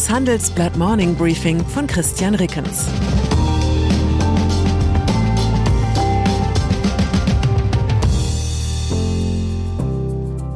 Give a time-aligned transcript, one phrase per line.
[0.00, 2.86] Das Handelsblatt Morning Briefing von Christian Rickens.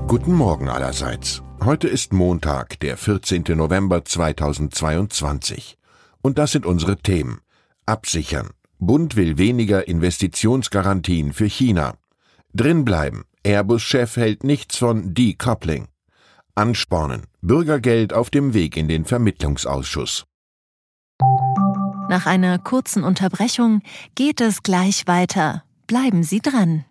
[0.07, 1.43] Guten Morgen allerseits.
[1.63, 3.45] Heute ist Montag, der 14.
[3.49, 5.77] November 2022.
[6.23, 7.43] Und das sind unsere Themen.
[7.85, 8.49] Absichern.
[8.79, 11.99] Bund will weniger Investitionsgarantien für China.
[12.55, 13.25] Drinbleiben.
[13.43, 15.89] Airbus-Chef hält nichts von Decoupling.
[16.57, 17.23] Anspornen.
[17.43, 20.25] Bürgergeld auf dem Weg in den Vermittlungsausschuss.
[22.09, 23.83] Nach einer kurzen Unterbrechung
[24.15, 25.65] geht es gleich weiter.
[25.89, 26.85] Bleiben Sie dran.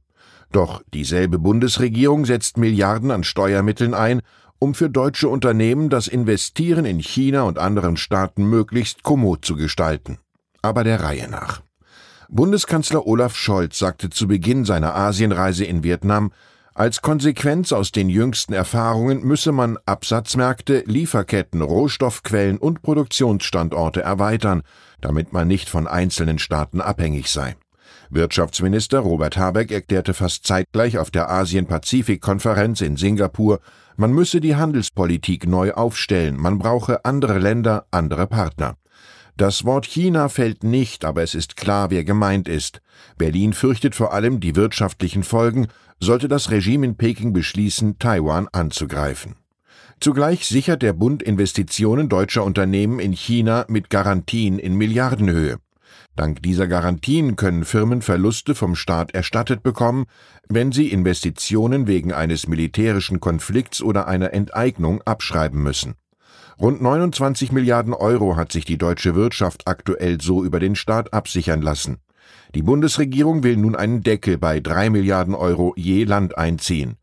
[0.55, 4.23] Doch dieselbe Bundesregierung setzt Milliarden an Steuermitteln ein,
[4.61, 10.19] um für deutsche Unternehmen das Investieren in China und anderen Staaten möglichst kommod zu gestalten.
[10.63, 11.61] Aber der Reihe nach.
[12.29, 16.31] Bundeskanzler Olaf Scholz sagte zu Beginn seiner Asienreise in Vietnam,
[16.73, 24.63] als Konsequenz aus den jüngsten Erfahrungen müsse man Absatzmärkte, Lieferketten, Rohstoffquellen und Produktionsstandorte erweitern,
[25.01, 27.57] damit man nicht von einzelnen Staaten abhängig sei.
[28.15, 33.61] Wirtschaftsminister Robert Habeck erklärte fast zeitgleich auf der Asien-Pazifik-Konferenz in Singapur,
[33.97, 38.77] man müsse die Handelspolitik neu aufstellen, man brauche andere Länder, andere Partner.
[39.37, 42.81] Das Wort China fällt nicht, aber es ist klar, wer gemeint ist.
[43.19, 45.67] Berlin fürchtet vor allem die wirtschaftlichen Folgen,
[45.99, 49.35] sollte das Regime in Peking beschließen, Taiwan anzugreifen.
[50.01, 55.59] Zugleich sichert der Bund Investitionen deutscher Unternehmen in China mit Garantien in Milliardenhöhe.
[56.17, 60.07] Dank dieser Garantien können Firmen Verluste vom Staat erstattet bekommen,
[60.49, 65.95] wenn sie Investitionen wegen eines militärischen Konflikts oder einer Enteignung abschreiben müssen.
[66.61, 71.63] Rund 29 Milliarden Euro hat sich die deutsche Wirtschaft aktuell so über den Staat absichern
[71.63, 71.99] lassen.
[72.55, 76.97] Die Bundesregierung will nun einen Deckel bei drei Milliarden Euro je Land einziehen.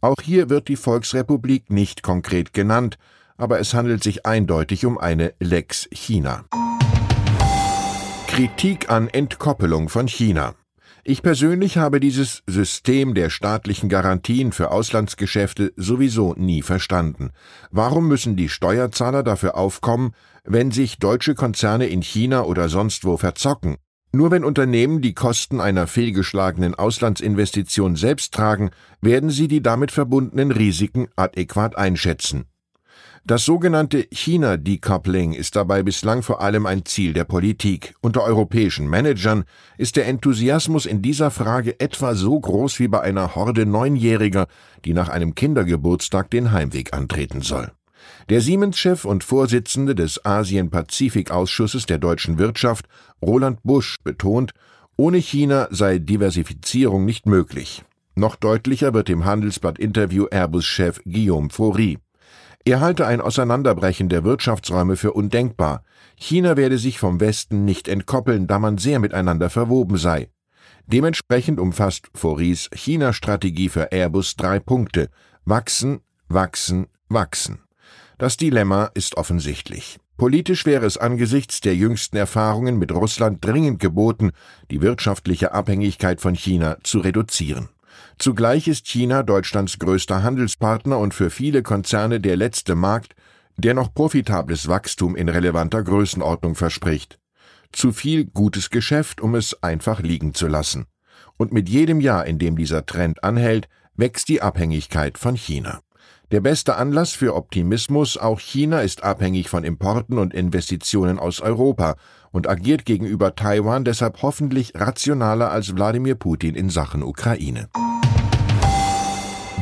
[0.00, 2.98] Auch hier wird die Volksrepublik nicht konkret genannt,
[3.36, 6.44] aber es handelt sich eindeutig um eine Lex China.
[8.36, 10.56] Kritik an Entkoppelung von China.
[11.04, 17.30] Ich persönlich habe dieses System der staatlichen Garantien für Auslandsgeschäfte sowieso nie verstanden.
[17.70, 20.12] Warum müssen die Steuerzahler dafür aufkommen,
[20.44, 23.76] wenn sich deutsche Konzerne in China oder sonst wo verzocken?
[24.12, 28.68] Nur wenn Unternehmen die Kosten einer fehlgeschlagenen Auslandsinvestition selbst tragen,
[29.00, 32.44] werden sie die damit verbundenen Risiken adäquat einschätzen.
[33.24, 37.94] Das sogenannte China-Decoupling ist dabei bislang vor allem ein Ziel der Politik.
[38.00, 39.44] Unter europäischen Managern
[39.78, 44.46] ist der Enthusiasmus in dieser Frage etwa so groß wie bei einer Horde Neunjähriger,
[44.84, 47.72] die nach einem Kindergeburtstag den Heimweg antreten soll.
[48.28, 52.86] Der Siemens-Chef und Vorsitzende des Asien-Pazifik-Ausschusses der deutschen Wirtschaft,
[53.22, 54.52] Roland Busch, betont,
[54.96, 57.84] ohne China sei Diversifizierung nicht möglich.
[58.14, 61.98] Noch deutlicher wird im Handelsblatt-Interview Airbus-Chef Guillaume Faury.
[62.68, 65.84] Er halte ein Auseinanderbrechen der Wirtschaftsräume für undenkbar.
[66.16, 70.30] China werde sich vom Westen nicht entkoppeln, da man sehr miteinander verwoben sei.
[70.86, 75.10] Dementsprechend umfasst Foris China-Strategie für Airbus drei Punkte.
[75.44, 77.60] Wachsen, wachsen, wachsen.
[78.18, 80.00] Das Dilemma ist offensichtlich.
[80.16, 84.32] Politisch wäre es angesichts der jüngsten Erfahrungen mit Russland dringend geboten,
[84.72, 87.68] die wirtschaftliche Abhängigkeit von China zu reduzieren.
[88.18, 93.14] Zugleich ist China Deutschlands größter Handelspartner und für viele Konzerne der letzte Markt,
[93.56, 97.18] der noch profitables Wachstum in relevanter Größenordnung verspricht.
[97.72, 100.86] Zu viel gutes Geschäft, um es einfach liegen zu lassen.
[101.36, 105.80] Und mit jedem Jahr, in dem dieser Trend anhält, wächst die Abhängigkeit von China.
[106.32, 111.94] Der beste Anlass für Optimismus, auch China ist abhängig von Importen und Investitionen aus Europa
[112.32, 117.68] und agiert gegenüber Taiwan deshalb hoffentlich rationaler als Wladimir Putin in Sachen Ukraine.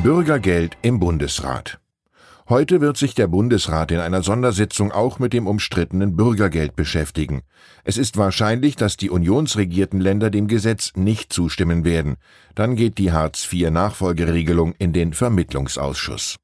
[0.01, 1.79] Bürgergeld im Bundesrat.
[2.49, 7.41] Heute wird sich der Bundesrat in einer Sondersitzung auch mit dem umstrittenen Bürgergeld beschäftigen.
[7.83, 12.17] Es ist wahrscheinlich, dass die unionsregierten Länder dem Gesetz nicht zustimmen werden.
[12.55, 16.37] Dann geht die Hartz-IV-Nachfolgeregelung in den Vermittlungsausschuss.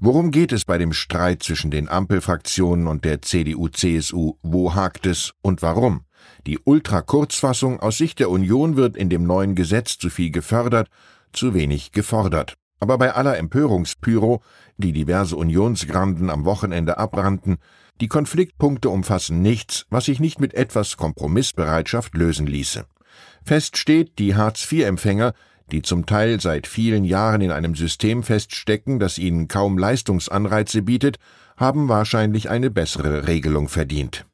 [0.00, 4.34] Worum geht es bei dem Streit zwischen den Ampelfraktionen und der CDU-CSU?
[4.42, 6.04] Wo hakt es und warum?
[6.46, 10.88] Die Ultrakurzfassung aus Sicht der Union wird in dem neuen Gesetz zu viel gefördert,
[11.32, 12.54] zu wenig gefordert.
[12.80, 14.42] Aber bei aller Empörungspyro,
[14.76, 17.56] die diverse Unionsgranden am Wochenende abbrannten,
[18.00, 22.84] die Konfliktpunkte umfassen nichts, was sich nicht mit etwas Kompromissbereitschaft lösen ließe.
[23.44, 25.32] Fest steht, die Hartz-IV-Empfänger,
[25.72, 31.18] die zum Teil seit vielen Jahren in einem System feststecken, das ihnen kaum Leistungsanreize bietet,
[31.56, 34.26] haben wahrscheinlich eine bessere Regelung verdient.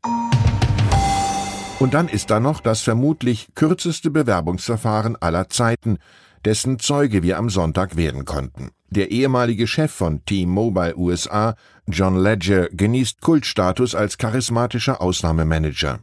[1.79, 5.99] Und dann ist da noch das vermutlich kürzeste Bewerbungsverfahren aller Zeiten,
[6.44, 8.71] dessen Zeuge wir am Sonntag werden konnten.
[8.91, 11.55] Der ehemalige Chef von T-Mobile USA,
[11.87, 16.00] John Ledger, genießt Kultstatus als charismatischer Ausnahmemanager.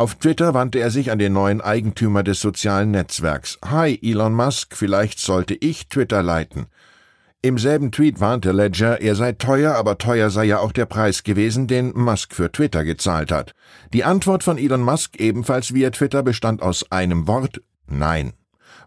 [0.00, 3.58] Auf Twitter wandte er sich an den neuen Eigentümer des sozialen Netzwerks.
[3.62, 6.68] Hi, Elon Musk, vielleicht sollte ich Twitter leiten.
[7.42, 11.22] Im selben Tweet warnte Ledger, er sei teuer, aber teuer sei ja auch der Preis
[11.22, 13.54] gewesen, den Musk für Twitter gezahlt hat.
[13.92, 18.32] Die Antwort von Elon Musk ebenfalls via Twitter bestand aus einem Wort Nein.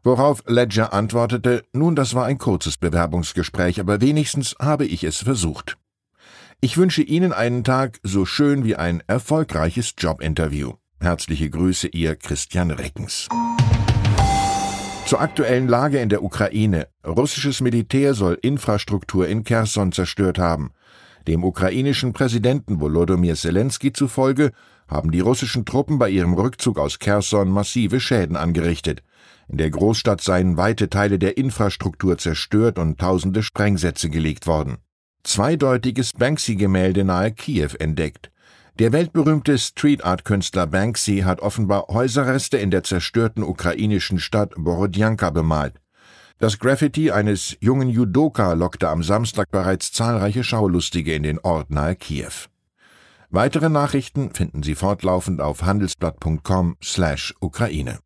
[0.03, 5.77] Worauf Ledger antwortete, nun das war ein kurzes Bewerbungsgespräch, aber wenigstens habe ich es versucht.
[6.59, 10.73] Ich wünsche Ihnen einen Tag so schön wie ein erfolgreiches Jobinterview.
[11.03, 13.27] Herzliche Grüße, Ihr Christian Reckens.
[15.05, 16.87] Zur aktuellen Lage in der Ukraine.
[17.05, 20.71] Russisches Militär soll Infrastruktur in Kherson zerstört haben.
[21.27, 24.53] Dem ukrainischen Präsidenten Volodymyr Zelensky zufolge
[24.87, 29.03] haben die russischen Truppen bei ihrem Rückzug aus Kherson massive Schäden angerichtet.
[29.49, 34.77] In der Großstadt seien weite Teile der Infrastruktur zerstört und tausende Sprengsätze gelegt worden.
[35.25, 38.31] Zweideutiges Banksy-Gemälde nahe Kiew entdeckt.
[38.79, 45.29] Der weltberühmte Street Art Künstler Banksy hat offenbar Häuserreste in der zerstörten ukrainischen Stadt Borodjanka
[45.29, 45.75] bemalt.
[46.39, 51.95] Das Graffiti eines jungen Judoka lockte am Samstag bereits zahlreiche Schaulustige in den Ort nahe
[51.95, 52.33] Kiew.
[53.29, 57.99] Weitere Nachrichten finden Sie fortlaufend auf handelsblatt.com/Ukraine.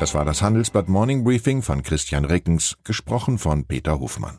[0.00, 4.38] Das war das Handelsblatt Morning Briefing von Christian Rickens, gesprochen von Peter Hofmann.